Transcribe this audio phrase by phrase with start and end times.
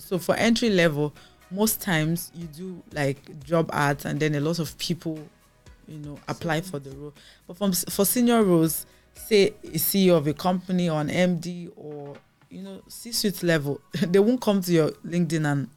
[0.00, 1.14] So for entry level,
[1.50, 5.18] most times you do like job ads and then a lot of people,
[5.86, 7.14] you know, apply for the role.
[7.46, 12.16] But from for senior roles, say a CEO of a company or an MD or
[12.50, 15.68] you know C-suite level, they won't come to your LinkedIn and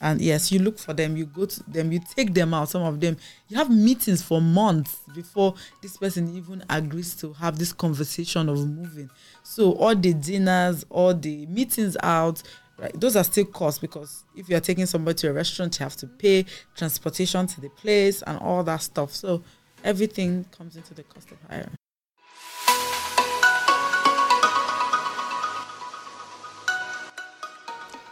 [0.00, 2.68] and yes, you look for them, you go to them, you take them out.
[2.68, 3.16] Some of them,
[3.48, 8.58] you have meetings for months before this person even agrees to have this conversation of
[8.68, 9.10] moving.
[9.42, 12.42] So all the dinners, all the meetings out,
[12.78, 12.98] right?
[12.98, 16.06] Those are still costs because if you're taking somebody to a restaurant, you have to
[16.06, 16.44] pay
[16.76, 19.12] transportation to the place and all that stuff.
[19.12, 19.42] So
[19.82, 21.70] everything comes into the cost of hiring.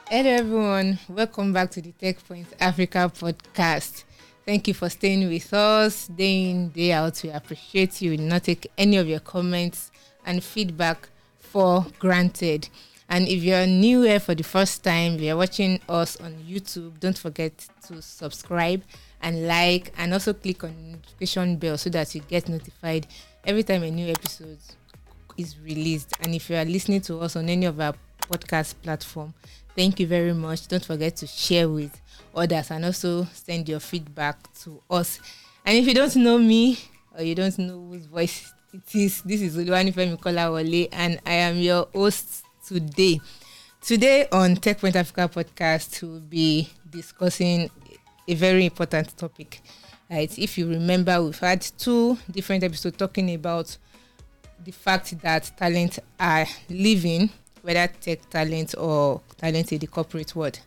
[0.09, 0.99] Hello, everyone.
[1.09, 4.05] Welcome back to the Tech Point Africa podcast.
[4.45, 7.23] Thank you for staying with us day in, day out.
[7.23, 8.11] We appreciate you.
[8.11, 9.91] We not take any of your comments
[10.27, 11.09] and feedback
[11.39, 12.69] for granted.
[13.13, 17.17] And if you're new here for the first time, you're watching us on YouTube, don't
[17.17, 17.53] forget
[17.87, 18.83] to subscribe
[19.21, 23.07] and like and also click on notification bell so that you get notified
[23.45, 24.59] every time a new episode
[25.37, 26.13] is released.
[26.23, 27.95] And if you are listening to us on any of our
[28.31, 29.35] podcast platform,
[29.75, 30.69] Thank you very much.
[30.69, 31.99] Don't forget to share with
[32.35, 35.19] others and also send your feedback to us.
[35.65, 36.79] And if you don't know me
[37.17, 41.57] or you don't know whose voice it is, this is Oluwanifemi Kolawole and I am
[41.57, 43.21] your host today.
[43.81, 47.71] Today on Tech Point Africa podcast, we'll be discussing
[48.29, 49.61] a very important topic.
[50.11, 50.37] Right?
[50.39, 53.77] If you remember, we've had two different episodes talking about
[54.65, 57.31] the fact that talent are leaving
[57.63, 60.59] whether tech talent or talent in the corporate world.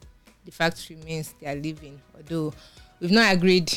[0.45, 2.53] The fact remains they are leaving, although
[2.99, 3.73] we've not agreed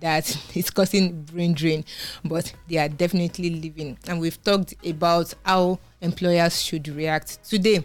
[0.00, 1.84] that it's causing brain drain,
[2.24, 3.98] but they are definitely leaving.
[4.06, 7.42] And we've talked about how employers should react.
[7.48, 7.82] Today,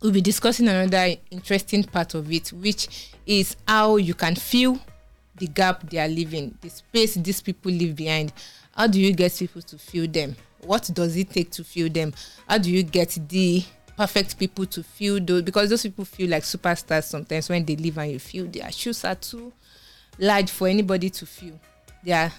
[0.00, 4.80] we'll be discussing another interesting part of it, which is how you can fill
[5.36, 8.32] the gap they are leaving, the space these people leave behind.
[8.74, 10.34] How do you get people to fill them?
[10.62, 12.12] What does it take to fill them?
[12.48, 13.62] How do you get the
[13.96, 17.96] perfect people to feel those because those people feel like superstars sometimes when they leave
[17.96, 19.52] and you feel their shoes are too
[20.18, 21.58] large for anybody to feel.
[22.04, 22.32] There are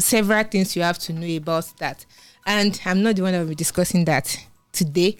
[0.00, 2.04] several things you have to know about that.
[2.46, 4.38] And I'm not the one that will be discussing that
[4.72, 5.18] today.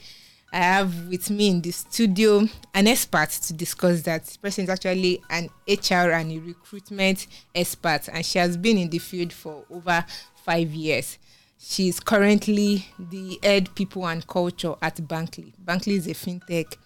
[0.52, 4.24] I have with me in the studio an expert to discuss that.
[4.24, 8.88] This person is actually an HR and a recruitment expert, and she has been in
[8.88, 10.04] the field for over
[10.44, 11.18] five years.
[11.58, 15.52] She is currently the head people and culture at Bankly.
[15.64, 16.76] Bankly is a fintech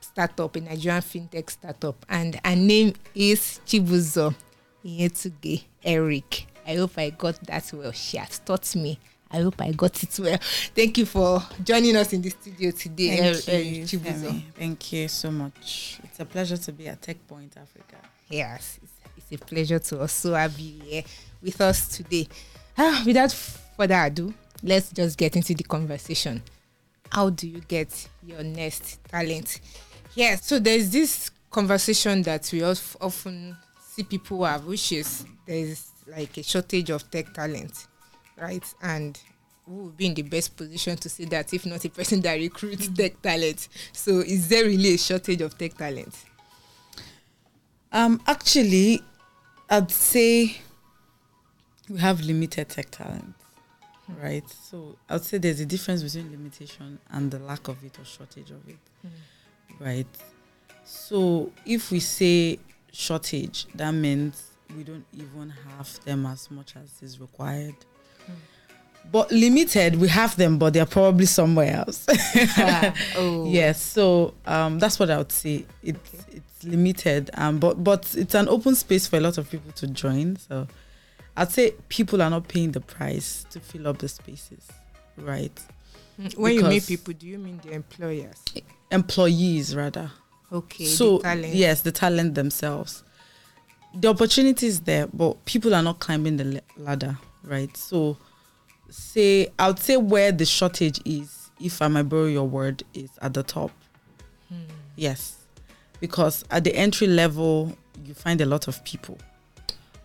[0.00, 4.34] startup, a Nigerian fintech startup, and her name is Chibuzo
[4.84, 6.46] Iyetuge Eric.
[6.66, 7.90] I hope I got that well.
[7.90, 9.00] She has taught me.
[9.32, 10.38] I hope I got it well.
[10.74, 14.42] Thank you for joining us in the studio today, Thank you, Chibuzo.
[14.56, 16.00] Thank you so much.
[16.02, 17.96] It's a pleasure to be at Tech Point Africa.
[18.28, 21.02] Yes, it's, it's a pleasure to also have you here
[21.42, 22.26] with us today.
[22.76, 26.42] Ah, without further ado, let's just get into the conversation.
[27.10, 29.60] How do you get your next talent?
[30.14, 36.36] Yes, so there's this conversation that we often see people have, which is there's like
[36.38, 37.86] a shortage of tech talent,
[38.40, 38.64] right?
[38.82, 39.20] And
[39.66, 42.34] who will be in the best position to see that if not a person that
[42.34, 43.68] recruits tech talent?
[43.92, 46.14] So is there really a shortage of tech talent?
[47.92, 49.02] Um, actually,
[49.68, 50.56] I'd say
[51.88, 53.34] we have limited tech talent
[54.22, 54.48] right?
[54.48, 58.04] So I would say there's a difference between limitation and the lack of it or
[58.04, 59.10] shortage of it, mm.
[59.78, 60.06] right?
[60.84, 62.58] So if we say
[62.92, 64.42] shortage, that means
[64.76, 67.74] we don't even have them as much as is required.
[68.30, 69.10] Mm.
[69.12, 72.06] But limited, we have them, but they're probably somewhere else.
[73.16, 73.44] oh.
[73.48, 75.66] Yes, so um, that's what I would say.
[75.82, 76.36] It's okay.
[76.36, 79.88] it's limited, um, but but it's an open space for a lot of people to
[79.88, 80.36] join.
[80.36, 80.68] So
[81.36, 84.68] I'd say people are not paying the price to fill up the spaces,
[85.16, 85.54] right?
[86.20, 88.44] Mm, when because you mean people, do you mean the employers?
[88.92, 90.10] Employees, rather.
[90.52, 90.84] Okay.
[90.84, 93.02] So the yes, the talent themselves.
[93.94, 97.74] The opportunity is there, but people are not climbing the ladder, right?
[97.76, 98.16] So,
[98.88, 103.10] say I would say where the shortage is, if I might borrow your word, is
[103.20, 103.70] at the top.
[104.48, 104.62] Hmm.
[104.96, 105.36] Yes,
[106.00, 109.18] because at the entry level, you find a lot of people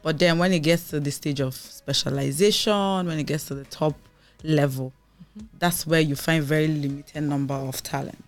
[0.05, 3.63] but then when it gets to the stage of specialization, when it gets to the
[3.63, 3.95] top
[4.43, 5.47] level, mm-hmm.
[5.57, 8.23] that's where you find very limited number of talent.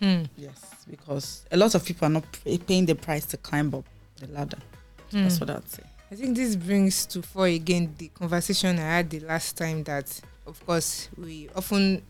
[0.00, 0.24] Hmm.
[0.36, 2.24] Yes, because a lot of people are not
[2.66, 3.84] paying the price to climb up
[4.16, 4.58] the ladder.
[5.12, 5.22] Hmm.
[5.22, 5.84] That's what I'd say.
[6.14, 10.20] I think this brings to fore again the conversation I had the last time that,
[10.46, 12.02] of course, we often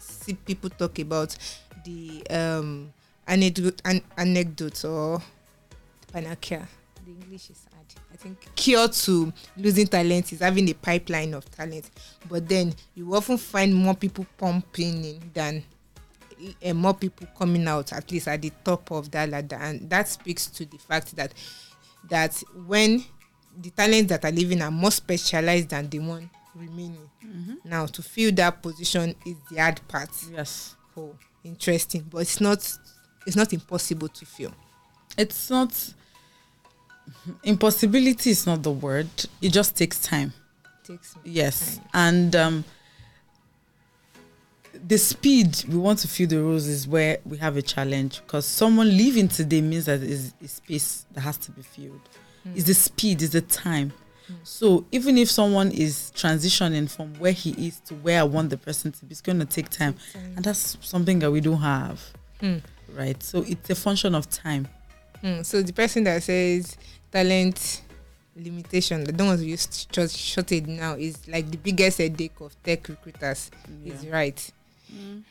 [0.00, 1.36] see people talk about
[1.84, 2.92] the um,
[3.24, 5.22] anecdote, an anecdote or
[6.12, 6.66] panacea.
[7.04, 7.86] The English is hard.
[8.12, 11.88] I think cure to losing talent is having a pipeline of talent,
[12.28, 15.62] but then you often find more people pumping in than
[16.66, 20.08] uh, more people coming out at least at the top of that ladder and that
[20.08, 21.32] speaks to the fact that
[22.08, 23.04] that when
[23.60, 27.08] the talents that are living are more specialized than the one remaining.
[27.24, 27.54] Mm-hmm.
[27.64, 30.10] now to fill that position is the hard part.
[30.30, 30.76] Yes.
[30.96, 31.14] Oh
[31.44, 32.06] interesting.
[32.10, 32.58] But it's not
[33.26, 34.52] it's not impossible to fill.
[35.16, 35.94] It's not
[37.42, 39.08] impossibility is not the word.
[39.40, 40.32] It just takes time.
[40.64, 41.76] It takes yes.
[41.78, 41.88] Time.
[41.94, 42.64] and um
[44.86, 48.20] the speed we want to fill the roles is where we have a challenge.
[48.22, 52.00] Because someone leaving today means that is a space that has to be filled.
[52.46, 52.56] Mm.
[52.56, 53.92] Is the speed, is the time.
[54.30, 54.34] Mm.
[54.42, 58.58] So even if someone is transitioning from where he is to where I want the
[58.58, 60.34] person to be, it's going to take time, time.
[60.36, 62.02] and that's something that we don't have,
[62.40, 62.60] mm.
[62.94, 63.22] right?
[63.22, 64.68] So it's a function of time.
[65.20, 65.42] Hmm.
[65.42, 66.76] So the person that says
[67.12, 67.82] talent
[68.36, 73.50] limitation, the one who use it now is like the biggest headache of tech recruiters.
[73.84, 73.94] Yeah.
[73.94, 74.52] Is right.
[74.92, 75.22] Mm,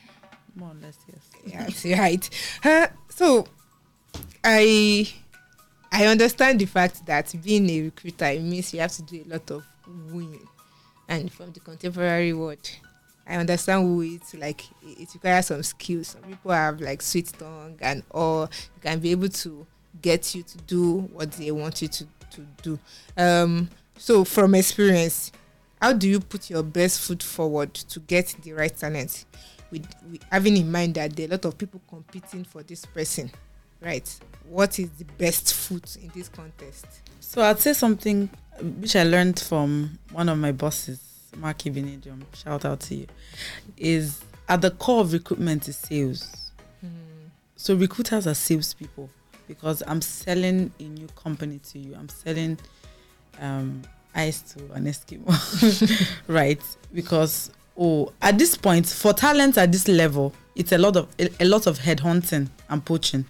[0.56, 0.98] more or less,
[1.46, 1.84] yes.
[1.84, 2.30] Yes, right.
[2.64, 3.48] Uh, so,
[4.44, 5.12] I
[5.92, 9.30] I understand the fact that being a recruiter it means you have to do a
[9.34, 9.66] lot of
[10.12, 10.48] wooing,
[11.08, 12.70] and from the contemporary world,
[13.28, 16.10] I understand who it's like it requires some skills.
[16.10, 19.66] Some people have like sweet tongue and or you can be able to
[20.02, 22.80] get you to do what they want you to to do.
[23.18, 25.32] Um, so from experience,
[25.82, 29.26] how do you put your best foot forward to get the right talent?
[29.72, 32.86] with, with having in mind that there are a lot of people competing for this
[32.86, 33.32] person,
[33.82, 34.20] right?
[34.48, 36.86] What is the best foot in this contest?
[37.20, 38.30] So I'd say something
[38.80, 41.00] which I learned from one of my bosses,
[41.38, 43.08] Mark Ibinedium, shout out to you,
[43.78, 46.52] is at the core of recruitment is sales.
[46.82, 46.88] Hmm.
[47.56, 49.10] So recruiters are salespeople
[49.48, 51.96] because I'm selling a new company to you.
[51.96, 52.58] I'm selling
[53.40, 53.82] um,
[54.14, 55.28] ice to an Eskimo,
[56.28, 56.62] right?
[56.94, 61.30] Because oh at this point for talent at this level it's a lot of a,
[61.40, 63.26] a lot of headhunting and poaching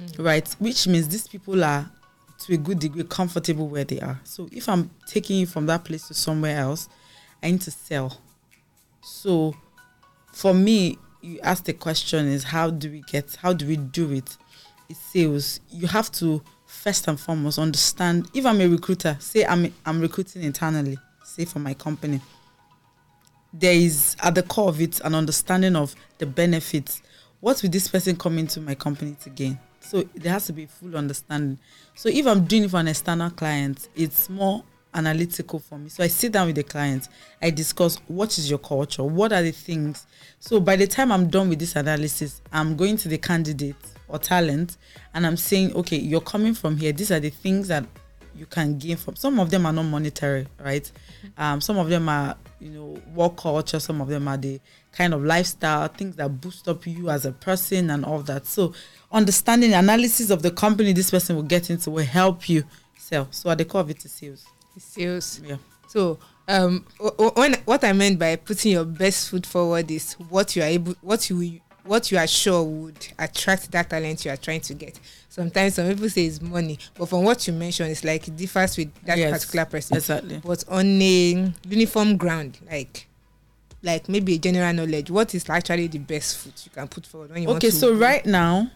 [0.00, 0.24] mm.
[0.24, 1.90] right which means these people are
[2.38, 5.84] to a good degree comfortable where they are so if i'm taking you from that
[5.84, 6.88] place to somewhere else
[7.42, 8.18] i need to sell
[9.02, 9.54] so
[10.32, 14.10] for me you ask the question is how do we get how do we do
[14.12, 14.36] it
[14.88, 19.72] it sales you have to first and foremost understand if i'm a recruiter say i'm
[19.84, 22.20] i'm recruiting internally say for my company
[23.52, 27.02] there is at the core of it an understanding of the benefits.
[27.40, 29.58] What will this person come into my company to gain?
[29.80, 31.58] So there has to be full understanding.
[31.94, 34.62] So if I'm doing it for an external client, it's more
[34.94, 35.88] analytical for me.
[35.88, 37.08] So I sit down with the client,
[37.40, 40.06] I discuss what is your culture, what are the things.
[40.38, 43.76] So by the time I'm done with this analysis, I'm going to the candidate
[44.08, 44.76] or talent
[45.14, 46.92] and I'm saying, okay, you're coming from here.
[46.92, 47.86] These are the things that
[48.34, 49.16] you can gain from.
[49.16, 50.90] Some of them are not monetary, right?
[51.36, 54.60] Um, some of them are you know work culture some of them are the
[54.92, 58.72] kind of lifestyle things that boost up you as a person and all that so
[59.12, 62.64] understanding analysis of the company this person will get into will help you
[62.96, 64.46] sell so at the core of it is sales
[64.78, 65.56] sales yeah
[65.88, 66.18] so
[66.48, 66.84] um
[67.34, 70.94] when what i meant by putting your best foot forward is what you are able
[71.02, 74.98] what you what you are sure would attract that talent you are trying to get.
[75.28, 78.76] Sometimes some people say it's money, but from what you mentioned, it's like it differs
[78.76, 79.96] with that yes, particular person.
[79.96, 80.40] Exactly.
[80.44, 83.06] But on a uniform ground, like
[83.82, 87.30] like maybe a general knowledge, what is actually the best foot you can put forward
[87.30, 88.70] when you okay, so right now,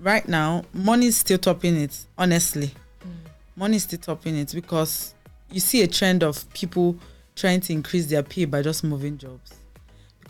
[0.00, 2.68] right now, money is still topping it, honestly.
[2.68, 3.10] Mm.
[3.56, 5.14] Money is still topping it because
[5.50, 6.96] you see a trend of people
[7.36, 9.60] trying to increase their pay by just moving jobs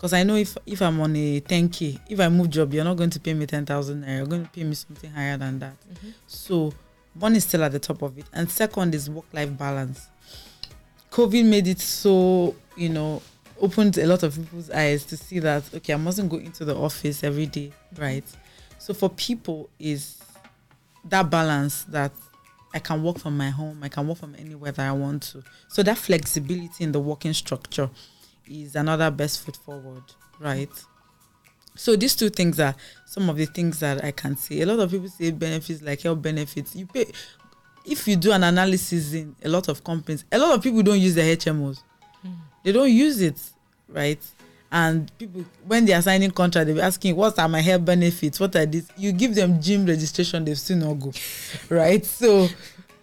[0.01, 2.97] because I know if if I'm on a 10k, if I move job, you're not
[2.97, 4.17] going to pay me 10,000 naira.
[4.17, 5.75] You're going to pay me something higher than that.
[5.93, 6.09] Mm-hmm.
[6.27, 6.73] So
[7.19, 10.09] one is still at the top of it, and second is work-life balance.
[11.11, 13.21] COVID made it so you know
[13.61, 16.75] opened a lot of people's eyes to see that okay, I mustn't go into the
[16.75, 18.25] office every day, right?
[18.81, 20.19] So for people is
[21.05, 22.13] that balance that
[22.73, 25.43] I can work from my home, I can work from anywhere that I want to.
[25.69, 27.91] So that flexibility in the working structure
[28.49, 30.03] is another best foot forward,
[30.41, 30.71] right?
[31.77, 34.63] So these two things are some of the things that I can see.
[34.63, 36.75] A lot of people say benefits like health benefits.
[36.75, 37.07] You pay
[37.85, 41.01] if you do an analysis in a lot of companies, a lot of people don't
[41.01, 41.83] use the HMOs.
[42.27, 42.35] Mm.
[42.63, 43.39] They don't use it,
[43.89, 44.21] right?
[44.73, 48.39] And people when they are signing contract, they be asking, What are my health benefits?
[48.39, 48.89] What are these?
[48.97, 51.13] You give them gym registration, they still not go.
[51.69, 52.05] right?
[52.05, 52.49] So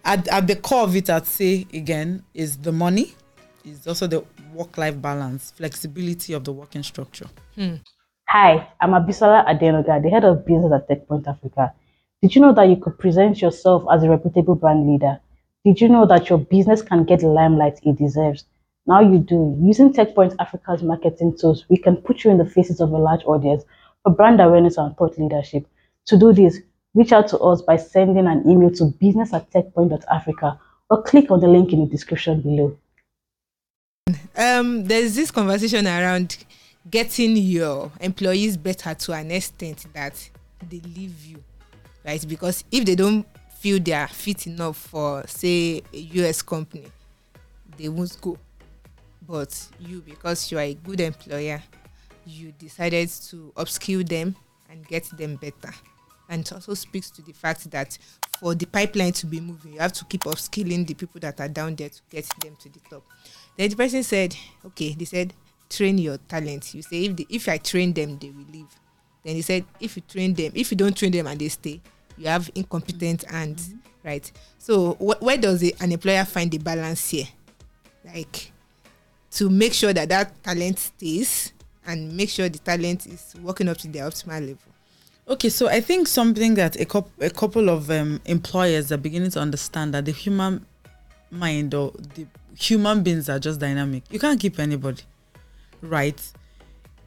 [0.04, 3.14] at, at the core of it, I'd say again, is the money,
[3.64, 7.26] is also the work life balance, flexibility of the working structure.
[7.54, 7.74] Hmm.
[8.28, 11.72] Hi, I'm Abisola Adenoga, the head of business at TechPoint Africa.
[12.22, 15.20] Did you know that you could present yourself as a reputable brand leader?
[15.64, 18.44] Did you know that your business can get the limelight it deserves?
[18.88, 19.54] Now you do.
[19.62, 23.22] Using TechPoint Africa's marketing tools, we can put you in the faces of a large
[23.26, 23.64] audience
[24.02, 25.66] for brand awareness and thought leadership.
[26.06, 26.58] To do this,
[26.94, 31.40] reach out to us by sending an email to business at techpoint.africa or click on
[31.40, 32.78] the link in the description below.
[34.34, 36.38] Um, there's this conversation around
[36.90, 40.30] getting your employees better to an extent that
[40.66, 41.44] they leave you,
[42.06, 42.26] right?
[42.26, 43.26] Because if they don't
[43.58, 46.86] feel they are fit enough for, say, a US company,
[47.76, 48.38] they won't go.
[49.28, 51.62] But you, because you are a good employer,
[52.24, 54.34] you decided to upskill them
[54.70, 55.74] and get them better.
[56.30, 57.98] And it also speaks to the fact that
[58.38, 61.48] for the pipeline to be moving, you have to keep upskilling the people that are
[61.48, 63.02] down there to get them to the top.
[63.56, 65.34] Then the person said, okay, they said,
[65.68, 66.74] train your talent.
[66.74, 68.68] You say if the, if I train them, they will leave.
[69.24, 71.80] Then he said, if you train them, if you don't train them and they stay,
[72.16, 74.08] you have incompetent hands, mm-hmm.
[74.08, 74.32] right?
[74.58, 77.26] So wh- where does the, an employer find the balance here?
[78.04, 78.52] Like
[79.32, 81.52] to make sure that that talent stays
[81.86, 84.58] and make sure the talent is working up to their optimal level.
[85.28, 89.30] Okay, so I think something that a, couple a couple of um, employers are beginning
[89.32, 90.64] to understand that the human
[91.30, 92.26] mind or the
[92.58, 94.04] human beings are just dynamic.
[94.10, 95.02] You can't keep anybody,
[95.82, 96.20] right?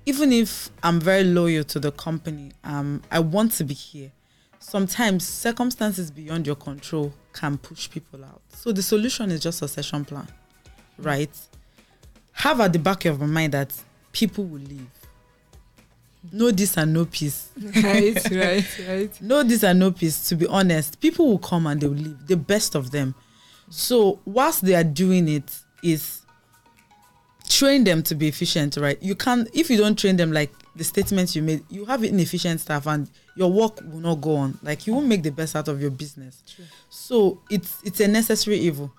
[0.06, 4.12] Even if I'm very loyal to the company, um, I want to be here.
[4.60, 8.42] Sometimes circumstances beyond your control can push people out.
[8.50, 10.28] So the solution is just a succession plan,
[11.00, 11.32] right?
[12.34, 13.74] Have at the back of your mind that
[14.12, 14.90] people will leave
[16.32, 17.50] no this and no peace.
[17.84, 19.22] right, right, right.
[19.22, 20.28] No this and no peace.
[20.30, 22.28] To be honest, people will come and they will leave.
[22.28, 23.16] The best of them.
[23.70, 26.22] So whilst they are doing it, is
[27.50, 28.78] train them to be efficient.
[28.78, 29.02] Right?
[29.02, 31.64] You can't if you don't train them like the statements you made.
[31.70, 34.60] You have inefficient staff and your work will not go on.
[34.62, 36.44] Like you won't make the best out of your business.
[36.48, 36.66] True.
[36.90, 38.94] So it's it's a necessary evil.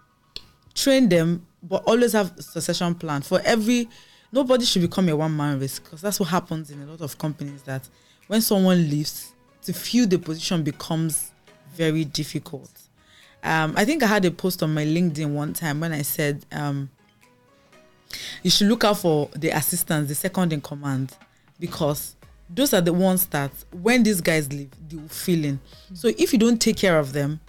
[0.75, 3.89] Train them, but always have succession plan for every
[4.33, 7.19] nobody should become a one man risk because that's what happens in a lot of
[7.19, 7.89] companies that
[8.27, 11.33] when someone leaves, to fill the position becomes
[11.75, 12.71] very difficult.
[13.45, 16.45] Um, I think I had a post on my LinkedIn one time when I said
[16.53, 16.91] um,
[18.43, 21.17] you should look out for the assistants, the second in command,
[21.59, 22.17] because
[22.49, 25.59] those are the ones that when these guys leave, they will fill in.
[25.59, 25.95] Mm-hmm.
[25.95, 27.41] So if you don't take care of them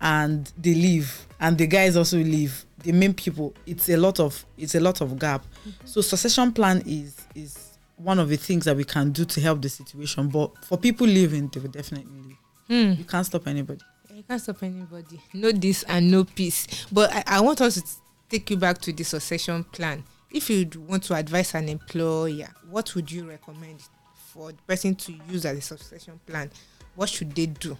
[0.00, 4.44] and they leave and the guys also leave, the main people, it's a lot of
[4.58, 5.42] it's a lot of gap.
[5.42, 5.86] Mm-hmm.
[5.86, 9.62] So succession plan is is one of the things that we can do to help
[9.62, 10.28] the situation.
[10.28, 12.36] But for people leaving, they will definitely leave.
[12.68, 12.98] Mm.
[12.98, 13.80] You can't stop anybody.
[14.14, 15.20] You can't stop anybody.
[15.32, 16.86] No this and no peace.
[16.92, 17.82] But I, I want us to
[18.28, 20.04] take you back to the succession plan.
[20.30, 23.82] If you want to advise an employer, what would you recommend
[24.14, 26.50] for the person to use as a succession plan?
[26.94, 27.76] What should they do?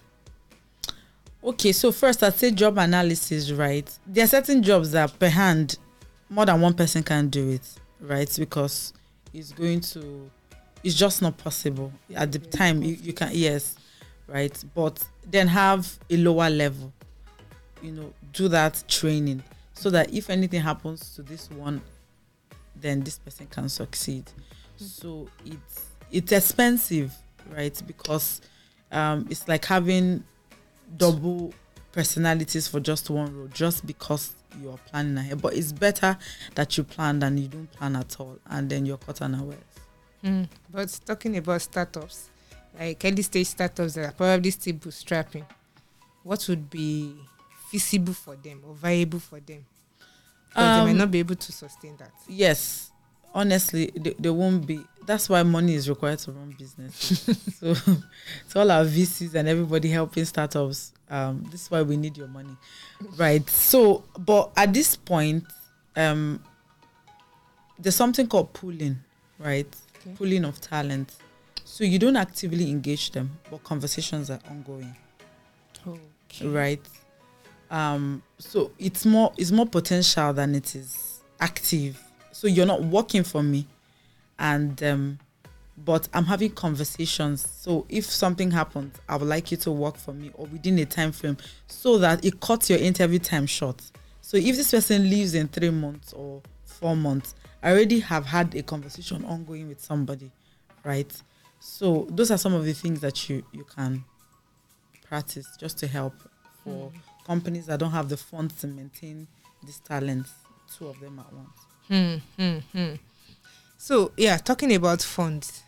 [1.43, 3.89] Okay, so first I'd say job analysis, right?
[4.05, 5.77] There are certain jobs that per hand
[6.29, 7.67] more than one person can do it,
[7.99, 8.33] right?
[8.37, 8.93] Because
[9.33, 10.29] it's going to
[10.83, 11.91] it's just not possible.
[12.15, 13.75] At the time you, you can yes,
[14.27, 14.63] right?
[14.75, 16.93] But then have a lower level.
[17.81, 19.43] You know, do that training
[19.73, 21.81] so that if anything happens to this one,
[22.75, 24.25] then this person can succeed.
[24.25, 24.85] Mm-hmm.
[24.85, 27.13] So it's it's expensive,
[27.49, 27.81] right?
[27.87, 28.41] Because
[28.91, 30.23] um, it's like having
[30.97, 31.53] double
[31.91, 35.41] personalities for just one role just because you're planning ahead.
[35.41, 36.17] But it's better
[36.55, 39.59] that you plan than you don't plan at all and then you're caught unawares.
[40.23, 40.47] Mm.
[40.71, 42.29] But talking about startups,
[42.79, 45.45] like early stage startups that are probably still bootstrapping,
[46.23, 47.15] what would be
[47.69, 49.65] feasible for them or viable for them?
[50.49, 52.11] Because um, they might um, not be able to sustain that.
[52.27, 52.90] Yes.
[53.33, 54.81] Honestly, they, they won't be.
[55.05, 56.95] That's why money is required to run business.
[57.59, 62.17] so, so all our VCs and everybody helping startups, um, this is why we need
[62.17, 62.55] your money,
[63.17, 63.47] right?
[63.49, 65.43] So, but at this point,
[65.95, 66.43] um,
[67.79, 68.99] there's something called pooling,
[69.39, 69.75] right?
[70.01, 70.15] Okay.
[70.15, 71.15] Pooling of talent.
[71.65, 74.95] So you don't actively engage them, but conversations are ongoing.
[75.87, 76.47] Okay.
[76.47, 76.81] Right.
[77.69, 82.01] Um, so it's more it's more potential than it is active.
[82.31, 83.67] So you're not working for me,
[84.39, 85.19] and um,
[85.77, 87.47] but I'm having conversations.
[87.59, 90.85] So if something happens, I would like you to work for me or within a
[90.85, 93.81] time frame, so that it cuts your interview time short.
[94.21, 98.55] So if this person leaves in three months or four months, I already have had
[98.55, 100.31] a conversation ongoing with somebody,
[100.83, 101.11] right?
[101.59, 104.03] So those are some of the things that you you can
[105.07, 106.13] practice just to help
[106.63, 106.93] for mm.
[107.25, 109.27] companies that don't have the funds to maintain
[109.63, 110.31] these talents,
[110.77, 111.70] two of them at once.
[111.91, 112.93] Hmm, hmm, hmm.
[113.77, 115.63] So yeah, talking about funds,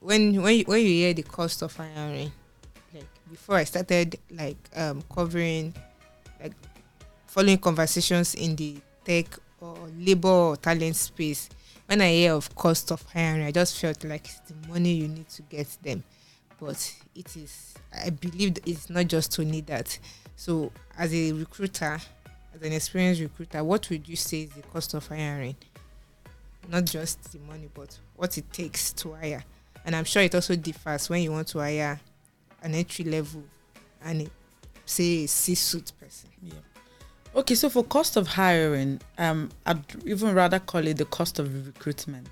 [0.00, 2.30] when when you, when you hear the cost of hiring,
[2.92, 5.72] like before I started like um covering
[6.42, 6.52] like
[7.26, 11.48] following conversations in the tech or labor or talent space,
[11.86, 15.08] when I hear of cost of hiring, I just felt like it's the money you
[15.08, 16.04] need to get them.
[16.60, 19.98] But it is I believe it's not just only that.
[20.36, 21.98] So as a recruiter,
[22.54, 25.56] as an experienced recruiter, what would you say is the cost of hiring?
[26.68, 29.44] Not just the money, but what it takes to hire.
[29.84, 32.00] And I'm sure it also differs when you want to hire
[32.62, 33.42] an entry level
[34.04, 34.26] and a,
[34.84, 36.30] say a C-suite person.
[36.42, 36.54] Yeah.
[37.34, 41.66] Okay, so for cost of hiring, um, I'd even rather call it the cost of
[41.66, 42.28] recruitment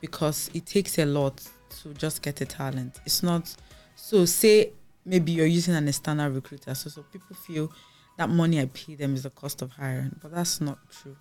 [0.00, 1.40] because it takes a lot
[1.82, 3.00] to just get a talent.
[3.06, 3.54] It's not
[3.94, 4.72] so say
[5.04, 7.72] maybe you're using an external recruiter, so so people feel
[8.18, 11.16] that money I pay them is the cost of hiring, but that's not true.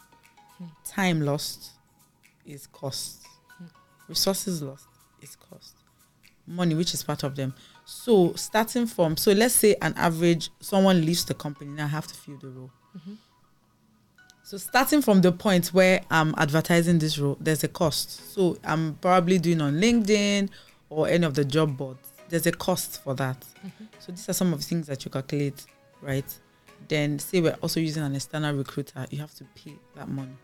[0.57, 0.65] Hmm.
[0.85, 1.71] Time lost
[2.45, 3.25] is cost.
[3.57, 3.65] Hmm.
[4.07, 4.87] Resources lost
[5.21, 5.75] is cost.
[6.47, 7.53] Money, which is part of them.
[7.85, 12.07] So starting from so let's say an average someone leaves the company now I have
[12.07, 12.71] to fill the role.
[12.97, 13.17] Mhm.
[14.43, 18.33] So starting from the point where I'm advertising this role, there's a cost.
[18.33, 20.49] So I'm probably doing on LinkedIn
[20.89, 22.09] or any of the job boards.
[22.27, 23.45] There's a cost for that.
[23.99, 25.65] So these are some of the things that you calculate,
[26.01, 26.25] right?
[26.87, 30.35] Then say we're also using an external recruiter, you have to pay that money.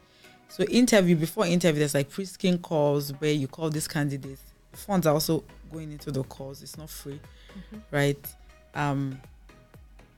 [0.50, 4.42] So interview before interview, there's like pre-screen calls where you call these candidates.
[4.72, 6.62] Funds are also going into the calls.
[6.62, 7.20] It's not free,
[7.92, 8.18] right?
[8.76, 9.20] Um,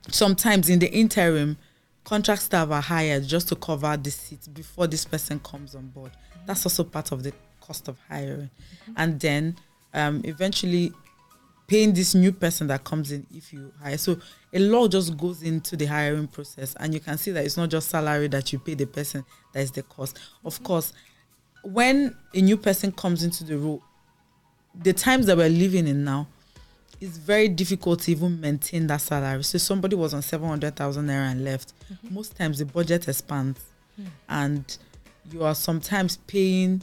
[0.10, 1.58] sometimes in the interim,
[2.04, 6.12] contract staff are hired just to cover the seats before this person comes on board.
[6.46, 8.50] That's also part of the cost of hiring,
[8.98, 9.56] and then
[9.94, 10.92] um, eventually
[11.70, 13.98] paying this new person that comes in if you hire.
[13.98, 14.20] So
[14.52, 17.70] a lot just goes into the hiring process, and you can see that it's not
[17.70, 19.24] just salary that you pay the person
[19.54, 20.20] that is the cost.
[20.44, 20.92] Of course,
[21.64, 23.84] when a new person comes into the role,
[24.74, 26.28] the times that we're living in now,
[27.02, 29.44] it's very difficult to even maintain that salary.
[29.44, 31.74] So somebody was on seven hundred thousand naira and left.
[31.94, 32.16] Mm-hmm.
[32.16, 33.62] Most times the budget expands,
[33.96, 34.08] hmm.
[34.27, 34.77] and
[35.32, 36.82] you are sometimes paying,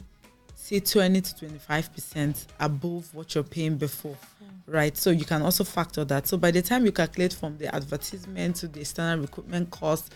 [0.55, 4.17] say twenty to twenty five percent above what you're paying before,
[4.67, 4.95] right?
[4.97, 6.27] So you can also factor that.
[6.27, 10.13] So by the time you calculate from the advertisement to the external recruitment cost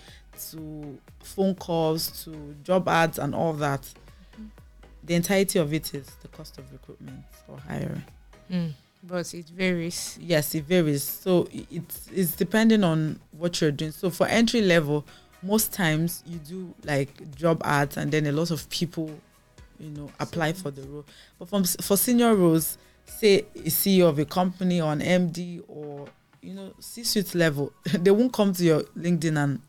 [0.51, 3.91] to phone calls to job ads and all that,
[5.03, 8.03] the entirety of it is the cost of recruitment or hiring.
[8.51, 8.71] Mm.
[9.03, 10.19] But it varies.
[10.21, 11.03] Yes, it varies.
[11.03, 13.91] So it's it's depending on what you're doing.
[13.91, 15.05] So for entry level,
[15.41, 19.09] most times you do like job ads, and then a lot of people,
[19.79, 21.05] you know, apply for the role.
[21.39, 22.77] But from for senior roles,
[23.19, 26.07] say a CEO of a company or an MD or
[26.41, 29.61] you know C-suite level, they won't come to your LinkedIn and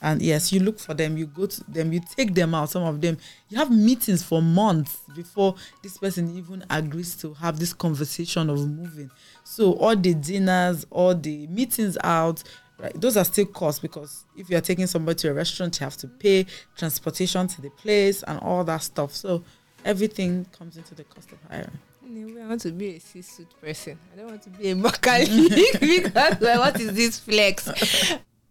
[0.00, 2.70] and yes, you look for them, you go to them, you take them out.
[2.70, 7.58] Some of them, you have meetings for months before this person even agrees to have
[7.58, 9.10] this conversation of moving.
[9.42, 12.44] So all the dinners, all the meetings out,
[12.78, 12.98] right?
[13.00, 15.96] Those are still costs because if you are taking somebody to a restaurant, you have
[15.96, 16.46] to pay
[16.76, 19.14] transportation to the place and all that stuff.
[19.14, 19.42] So
[19.84, 21.78] everything comes into the cost of hiring.
[22.08, 23.98] Anyway, I want to be a C-suite person.
[24.12, 25.28] I don't want to be a mechanic
[25.80, 27.68] because well, what is this flex?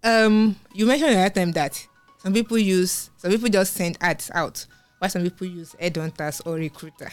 [0.04, 1.88] Um, you mentioned the other time that
[2.20, 4.63] some people use, some people just send ads out,
[5.00, 7.10] while some people use headhunters or recruiter.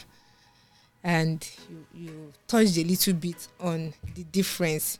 [1.02, 4.98] And you, you touched a little bit on the difference.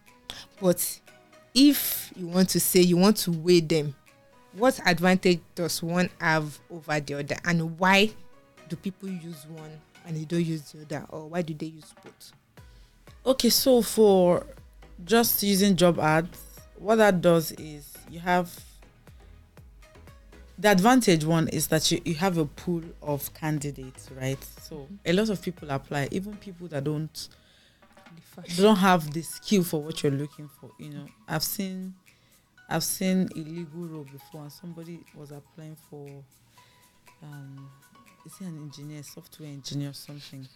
[0.61, 1.01] But
[1.55, 3.95] if you want to say you want to weigh them,
[4.55, 8.13] what advantage does one have over the other, and why
[8.69, 11.95] do people use one and they don't use the other, or why do they use
[12.03, 12.33] both?
[13.27, 14.47] Okay, so for
[15.05, 16.39] just using job ads,
[16.77, 18.53] what that does is you have
[20.59, 24.43] the advantage one is that you, you have a pool of candidates, right?
[24.61, 27.29] So a lot of people apply, even people that don't
[28.57, 30.71] don't have the skill for what you're looking for.
[30.79, 31.95] You know, I've seen
[32.69, 36.09] I've seen illegal legal role before and somebody was applying for
[37.23, 37.71] um
[38.27, 40.47] is he an engineer, software engineer or something.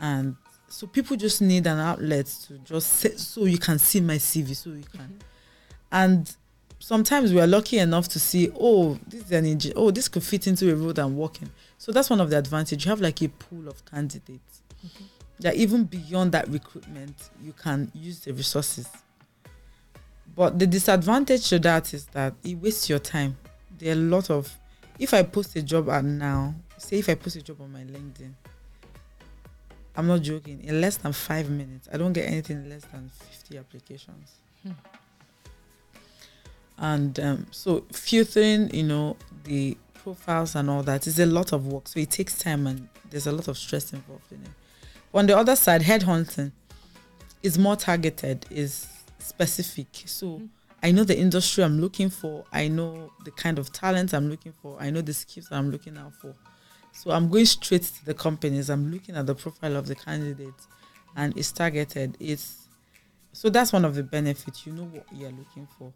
[0.00, 0.36] And
[0.68, 4.56] so people just need an outlet to just say, so you can see my CV,
[4.56, 5.00] so you can.
[5.00, 5.16] Mm-hmm.
[5.92, 6.36] And
[6.78, 10.22] sometimes we are lucky enough to see, oh, this is an engineer, oh, this could
[10.22, 11.50] fit into a road I'm working.
[11.78, 12.84] So that's one of the advantage.
[12.84, 14.62] You have like a pool of candidates.
[14.84, 15.04] Mm-hmm.
[15.40, 18.88] That even beyond that recruitment, you can use the resources.
[20.34, 23.36] But the disadvantage to that is that it wastes your time.
[23.78, 24.56] There are a lot of
[25.02, 27.80] if I post a job ad now, say if I post a job on my
[27.80, 28.32] LinkedIn,
[29.96, 30.62] I'm not joking.
[30.62, 34.36] In less than five minutes, I don't get anything less than 50 applications.
[34.62, 34.70] Hmm.
[36.78, 41.66] And um, so filtering, you know, the profiles and all that is a lot of
[41.66, 41.88] work.
[41.88, 44.50] So it takes time and there's a lot of stress involved in it.
[45.12, 46.52] On the other side, headhunting
[47.42, 48.86] is more targeted, is
[49.18, 49.88] specific.
[50.06, 50.42] So
[50.82, 52.44] I know the industry I'm looking for.
[52.52, 54.76] I know the kind of talent I'm looking for.
[54.80, 56.34] I know the skills I'm looking out for.
[56.92, 58.68] So I'm going straight to the companies.
[58.68, 60.66] I'm looking at the profile of the candidates,
[61.16, 62.16] and it's targeted.
[62.20, 62.68] It's
[63.32, 64.66] so that's one of the benefits.
[64.66, 65.92] You know what you're looking for.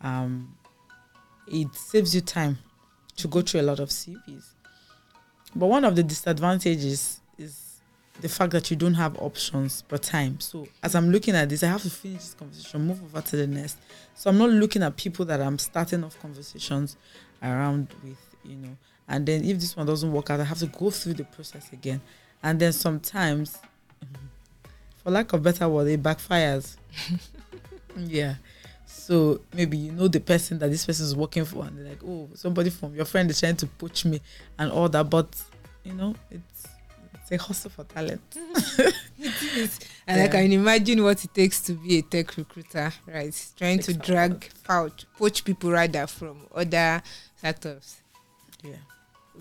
[0.00, 0.56] Um,
[1.46, 2.58] it saves you time
[3.16, 4.54] to go through a lot of CVs.
[5.54, 7.20] But one of the disadvantages is
[8.20, 10.40] the fact that you don't have options but time.
[10.40, 13.36] So as I'm looking at this, I have to finish this conversation, move over to
[13.36, 13.78] the next.
[14.14, 16.96] So I'm not looking at people that I'm starting off conversations
[17.42, 18.76] around with, you know.
[19.08, 21.72] And then if this one doesn't work out, I have to go through the process
[21.72, 22.00] again.
[22.42, 23.58] And then sometimes,
[25.02, 26.76] for lack of better word, it backfires.
[27.96, 28.34] yeah.
[28.86, 32.02] So maybe you know the person that this person is working for, and they're like,
[32.04, 34.20] oh, somebody from your friend is trying to poach me
[34.58, 35.08] and all that.
[35.08, 35.28] But
[35.84, 36.66] you know, it's
[37.30, 38.20] it's a hustle for talent.
[40.06, 40.28] And I Yeah.
[40.28, 43.34] can imagine what it takes to be a tech recruiter, right?
[43.58, 47.02] Trying to drag out, poach people rather from other
[47.36, 47.96] startups,
[48.62, 48.76] yeah.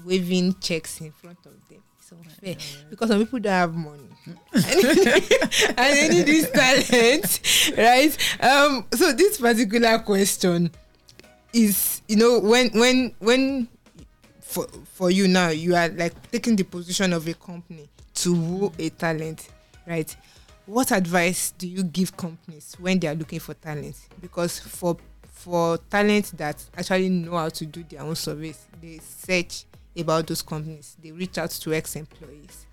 [0.05, 1.81] waving checks in front of them.
[1.99, 2.57] It's unfair
[2.89, 4.09] because some people don't have money
[4.53, 8.17] and they need this talent, right?
[8.43, 10.71] Um, so this particular question
[11.53, 13.67] is, you know, when when when
[14.47, 18.71] for for you now you are like taking the position of a company to woo
[18.79, 19.49] a talent,
[19.85, 20.15] right?
[20.65, 23.95] What advice do you give companies when they are looking for talent?
[24.21, 29.65] Because for for talent that actually know how to do their own surveys, they search
[29.97, 30.95] about those companies.
[31.03, 32.65] They reach out to ex-employees.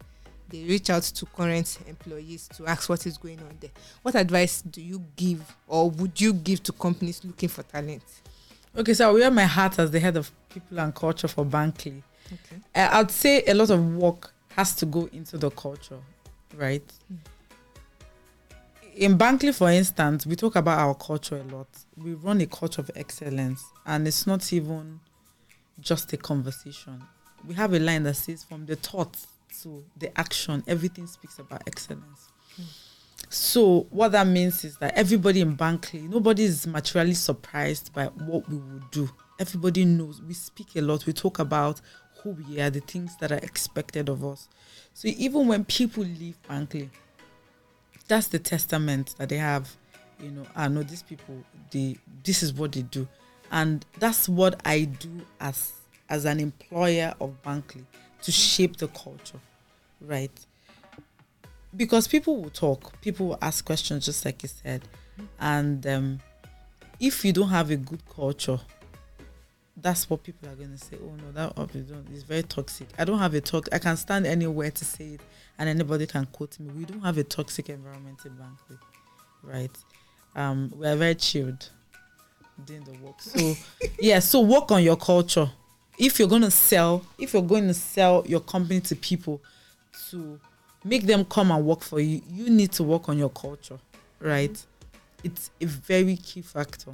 [0.48, 3.70] They reach out to current employees to ask what is going on there.
[4.02, 8.02] What advice do you give or would you give to companies looking for talent?
[8.76, 12.02] Okay, so I wear my hat as the head of people and culture for Bankly.
[12.26, 12.56] Okay.
[12.74, 16.00] Uh, I'd say a lot of work has to go into the culture,
[16.56, 16.82] right?
[18.96, 21.68] In Bankly, for instance, we talk about our culture a lot.
[21.96, 25.00] We run a culture of excellence, and it's not even
[25.80, 27.02] just a conversation.
[27.46, 29.16] We have a line that says, from the thought
[29.62, 32.28] to the action, everything speaks about excellence.
[33.34, 38.48] So, what that means is that everybody in Bankly, nobody is materially surprised by what
[38.48, 39.10] we will do.
[39.40, 40.22] Everybody knows.
[40.22, 41.04] We speak a lot.
[41.04, 41.80] We talk about
[42.22, 44.48] who we are, the things that are expected of us.
[44.92, 46.90] So, even when people leave Bankly,
[48.06, 49.68] that's the testament that they have.
[50.20, 51.36] You know, ah, I know these people.
[51.72, 53.08] They this is what they do,
[53.50, 55.72] and that's what I do as
[56.08, 57.84] as an employer of Bankly
[58.22, 59.40] to shape the culture,
[60.00, 60.30] right?
[61.76, 64.82] Because people will talk, people will ask questions, just like you said,
[65.40, 66.20] and um,
[67.00, 68.60] if you don't have a good culture,
[69.76, 70.96] that's what people are going to say.
[71.02, 72.88] Oh no, that up is very toxic.
[72.98, 73.68] I don't have a talk.
[73.72, 75.20] I can stand anywhere to say it,
[75.58, 76.70] and anybody can quote me.
[76.70, 78.78] We don't have a toxic environment in Bankly,
[79.42, 79.76] right?
[80.36, 81.68] Um, we are very chilled
[82.64, 83.20] doing the work.
[83.20, 83.54] So
[84.00, 85.50] yeah, so work on your culture.
[85.98, 89.42] If you're going to sell, if you're going to sell your company to people,
[90.10, 90.40] to
[90.84, 93.78] make them come and work for you, you need to work on your culture,
[94.20, 94.64] right?
[95.22, 96.92] It's a very key factor.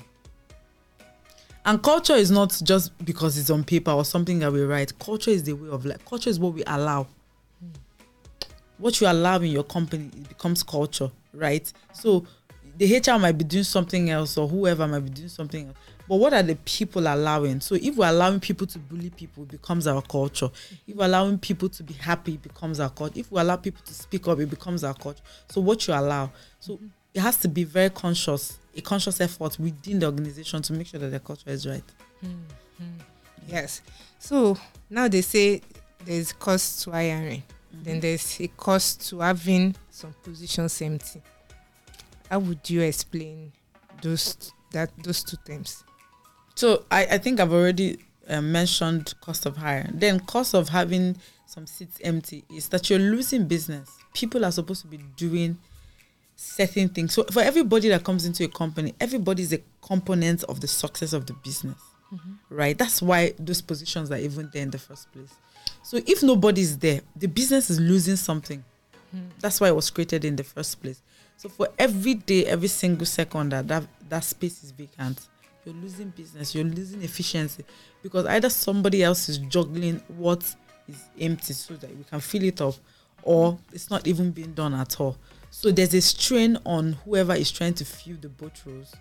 [1.65, 4.99] And culture is not just because it's on paper or something that we write.
[4.99, 6.03] Culture is the way of life.
[6.07, 7.07] Culture is what we allow.
[8.79, 11.71] What you allow in your company it becomes culture, right?
[11.93, 12.25] So
[12.79, 15.77] the HR might be doing something else or whoever might be doing something else.
[16.11, 17.61] But what are the people allowing?
[17.61, 20.51] So if we're allowing people to bully people, it becomes our culture.
[20.85, 23.21] If we're allowing people to be happy, it becomes our culture.
[23.21, 25.23] If we allow people to speak up, it becomes our culture.
[25.51, 26.33] So what you allow.
[26.59, 26.87] So mm-hmm.
[27.15, 30.99] it has to be very conscious, a conscious effort within the organization to make sure
[30.99, 31.85] that the culture is right.
[32.25, 32.87] Mm-hmm.
[33.47, 33.81] Yes.
[34.19, 34.59] So
[34.91, 35.63] now they say
[36.05, 37.85] there's cost to hiring, mm-hmm.
[37.85, 41.23] then there's a cost to having some positions empty.
[42.29, 43.53] How would you explain
[44.03, 45.85] those that those two terms?
[46.55, 49.89] So I, I think I've already uh, mentioned cost of hire.
[49.93, 53.91] Then cost of having some seats empty is that you're losing business.
[54.15, 55.59] People are supposed to be doing
[56.37, 57.13] certain things.
[57.13, 61.13] So for everybody that comes into a company, everybody is a component of the success
[61.13, 61.79] of the business,
[62.49, 62.77] right?
[62.79, 65.35] That's why those positions are even there in the first place.
[65.83, 68.65] So if nobody's there, the business is losing something.
[69.41, 71.03] That's why it was created in the first place.
[71.37, 75.27] So for every day, every single second that that, that space is vacant,
[75.65, 77.65] you're losing business, you're losing efficiency
[78.03, 80.43] because either somebody else is juggling what
[80.89, 82.75] is empty so that we can fill it up,
[83.23, 85.17] or it's not even being done at all.
[85.51, 88.95] So there's a strain on whoever is trying to fill the both roles.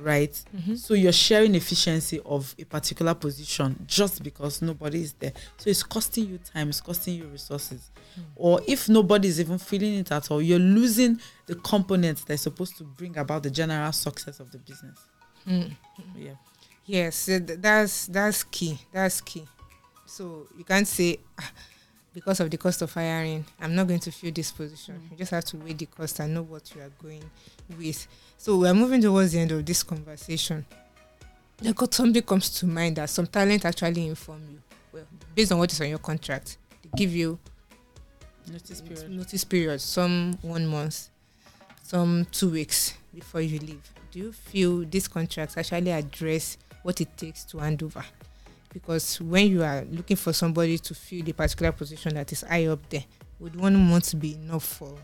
[0.00, 0.32] right?
[0.56, 0.74] Mm-hmm.
[0.76, 5.32] So you're sharing efficiency of a particular position just because nobody is there.
[5.56, 7.90] So it's costing you time, it's costing you resources.
[8.14, 8.22] Hmm.
[8.36, 12.76] Or if nobody is even feeling it at all, you're losing the components that's supposed
[12.78, 14.98] to bring about the general success of the business.
[16.16, 16.32] Yeah.
[16.86, 18.78] Yes, th- that's that's key.
[18.92, 19.44] That's key.
[20.06, 21.50] So you can't say "Ah,
[22.14, 25.00] because of the cost of hiring, I'm not going to fill this position.
[25.10, 27.22] You just have to weigh the cost and know what you are going
[27.78, 28.06] with.
[28.38, 30.64] So we're moving towards the end of this conversation.
[31.74, 34.58] Got something comes to mind that some talent actually inform you.
[34.92, 37.38] Well, based on what is on your contract, they give you
[38.50, 39.10] Notice period.
[39.10, 41.08] notice period, some one month,
[41.82, 43.82] some two weeks before you leave.
[44.10, 48.04] Do you feel these contracts actually address what it takes to hand over?
[48.72, 52.66] Because when you are looking for somebody to fill the particular position that is high
[52.66, 53.04] up there,
[53.40, 54.94] would one month be enough for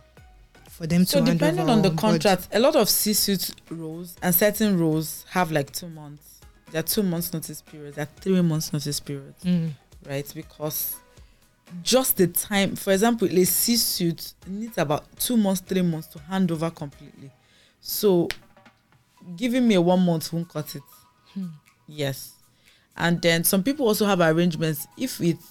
[0.70, 4.34] for them So to hand depending on the contract, a lot of C-suite roles and
[4.34, 6.40] certain roles have like two months.
[6.72, 7.94] There are two months notice periods.
[7.96, 9.70] There are three months notice periods, Mm.
[10.04, 10.30] right?
[10.34, 10.96] Because
[11.84, 16.50] just the time, for example, a C-suite needs about two months, three months to hand
[16.50, 17.30] over completely.
[17.80, 18.28] So
[19.36, 20.82] giving me a one month won't cut it.
[21.32, 21.46] Hmm.
[21.86, 22.32] Yes.
[22.96, 25.46] And then some people also have arrangements if it's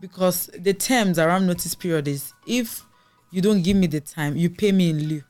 [0.00, 2.84] because the terms around notice period is if
[3.30, 5.22] you don't give me the time, you pay me in lieu.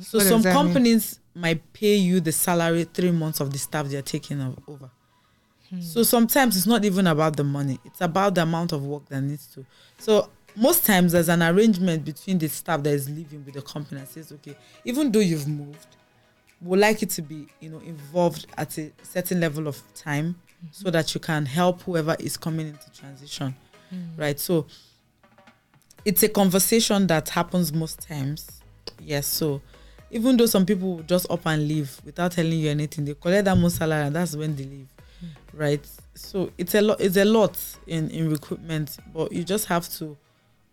[0.00, 0.64] So What some that mean?
[0.64, 4.90] companies might pay you the salary three months of the staff they're taking over.
[5.68, 5.80] Hmm.
[5.80, 9.20] So sometimes it's not even about the money; it's about the amount of work that
[9.20, 9.66] needs to.
[9.98, 14.00] So most times there's an arrangement between the staff that is living with the company
[14.00, 15.96] that says, okay, even though you've moved,
[16.62, 20.66] we'd like you to be, you know, involved at a certain level of time, mm-hmm.
[20.70, 23.54] so that you can help whoever is coming into transition,
[23.92, 24.08] mm.
[24.16, 24.38] right?
[24.38, 24.66] So
[26.04, 28.62] it's a conversation that happens most times.
[29.00, 29.60] Yes, so
[30.10, 33.46] even though some people will just up and leave without telling you anything, they collect
[33.46, 34.88] that most salary and that's when they leave.
[35.24, 35.28] Mm.
[35.54, 35.86] Right.
[36.14, 40.16] So it's a lot it's a lot in, in recruitment, but you just have to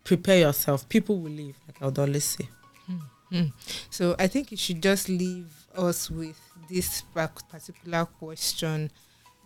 [0.04, 0.88] prepare yourself.
[0.89, 2.49] People will leave, like would always say.
[2.91, 3.02] Mm.
[3.32, 3.54] mm.
[3.89, 6.39] So I think you should just leave us with
[6.70, 7.04] this
[7.50, 8.92] particular question.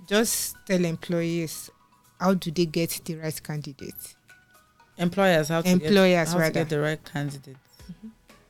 [0.07, 1.69] Just tell employees
[2.19, 4.15] how do they get the right candidate?
[4.97, 7.57] Employers how to Employers, get, how to get the right candidate.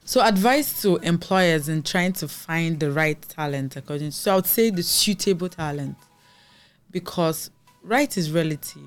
[0.05, 4.45] So advice to employers in trying to find the right talent according so I would
[4.45, 5.95] say the suitable talent
[6.91, 7.49] because
[7.83, 8.81] right is relative.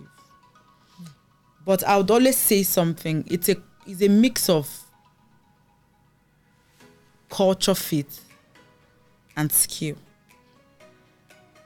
[1.64, 3.24] But I would always say something.
[3.28, 3.56] It's a
[3.86, 4.68] it's a mix of
[7.30, 8.20] culture fit
[9.36, 9.96] and skill.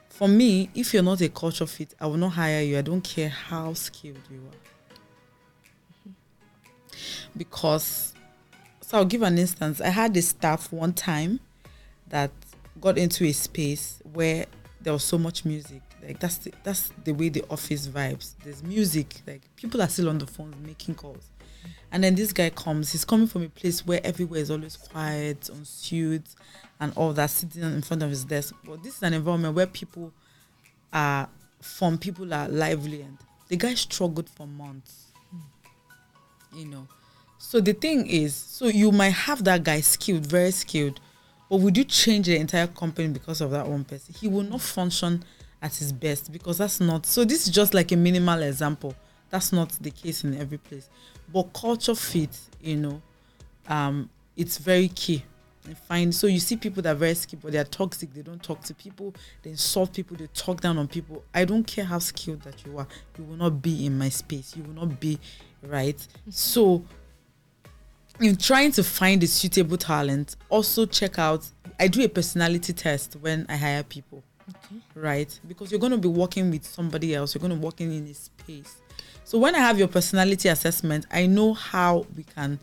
[0.09, 2.77] For me, if you're not a culture fit, I will not hire you.
[2.77, 6.11] I don't care how skilled you are.
[7.35, 8.13] Because
[8.91, 9.79] so I'll give an instance.
[9.79, 11.39] I had a staff one time
[12.09, 12.29] that
[12.81, 14.45] got into a space where
[14.81, 15.81] there was so much music.
[16.05, 18.35] Like that's the, that's the way the office vibes.
[18.43, 19.21] There's music.
[19.25, 21.30] Like people are still on the phones making calls.
[21.91, 22.91] And then this guy comes.
[22.91, 26.23] He's coming from a place where everywhere is always quiet, unsued,
[26.79, 28.55] and all that, sitting in front of his desk.
[28.63, 30.11] But this is an environment where people
[30.93, 31.27] are
[31.61, 33.17] fun, people are lively, and
[33.49, 35.07] the guy struggled for months.
[36.55, 36.87] You know.
[37.37, 40.99] So the thing is, so you might have that guy skilled, very skilled,
[41.49, 44.15] but would you change the entire company because of that one person?
[44.17, 45.23] He will not function
[45.61, 47.05] at his best because that's not.
[47.05, 48.95] So this is just like a minimal example.
[49.31, 50.89] That's not the case in every place.
[51.33, 53.01] But culture fit, you know,
[53.67, 55.23] um, it's very key.
[55.87, 58.13] Find so you see people that are very skilled, but they are toxic.
[58.13, 59.13] They don't talk to people.
[59.43, 60.17] They insult people.
[60.17, 61.23] They talk down on people.
[61.33, 62.87] I don't care how skilled that you are.
[63.17, 64.55] You will not be in my space.
[64.57, 65.19] You will not be
[65.61, 66.05] right.
[66.29, 66.83] So
[68.19, 71.47] in trying to find a suitable talent, also check out.
[71.79, 74.23] I do a personality test when I hire people,
[74.95, 75.39] right?
[75.47, 77.33] Because you're going to be working with somebody else.
[77.35, 78.81] You're going to be working in a space.
[79.31, 82.59] So when I have your personality assessment, I know how we can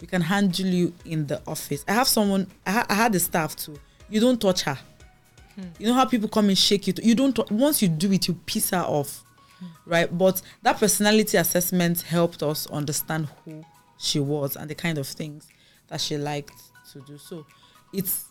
[0.00, 1.84] we can handle you in the office.
[1.86, 2.46] I have someone.
[2.66, 3.78] I, ha- I had a staff too.
[4.08, 4.78] You don't touch her.
[5.78, 6.94] You know how people come and shake you.
[7.02, 7.36] You don't.
[7.36, 9.24] tou- once you do it, you piss her off,
[9.84, 10.08] right?
[10.16, 13.62] But that personality assessment helped us understand who
[13.98, 15.46] she was and the kind of things
[15.88, 17.18] that she liked to do.
[17.18, 17.44] So
[17.92, 18.24] it's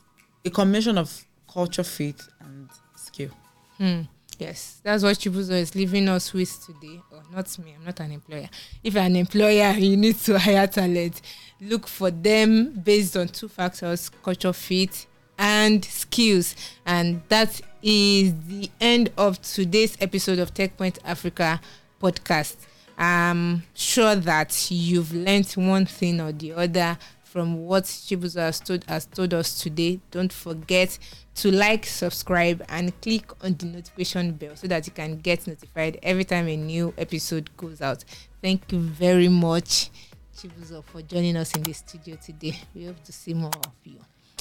[0.43, 3.29] a combination of culture fit and skill.
[3.77, 4.01] Hmm.
[4.37, 7.01] Yes, that's what Chibuzo is leaving us with today.
[7.11, 8.49] Or not me, I'm not an employer.
[8.83, 11.21] If you're an employer, you need to hire talent.
[11.61, 15.05] Look for them based on two factors culture fit
[15.37, 16.55] and skills.
[16.85, 21.61] And that is the end of today's episode of TechPoint Africa
[22.01, 22.57] podcast.
[22.97, 26.97] I'm sure that you've learned one thing or the other
[27.35, 30.97] from what Chibuzo has told, has told us today, don't forget
[31.35, 35.99] to like, subscribe, and click on the notification bell so that you can get notified
[36.01, 38.05] every time a new episode goes out.
[38.41, 39.89] Thank you very much,
[40.33, 42.57] Chibuzo, for joining us in the studio today.
[42.73, 43.99] We hope to see more of you.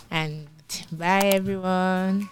[0.08, 0.46] And
[0.92, 2.30] bye, everyone.